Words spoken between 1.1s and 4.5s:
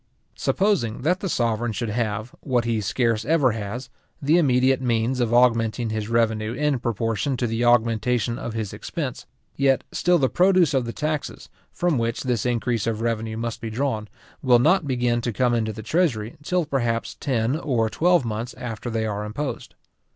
the sovereign should have, what he scarce ever has, the